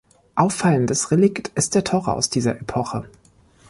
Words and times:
Auffallendes 0.33 1.11
Relikt 1.11 1.49
ist 1.49 1.75
der 1.75 1.83
Torre 1.83 2.15
aus 2.15 2.31
dieser 2.31 2.59
Epoche. 2.59 3.07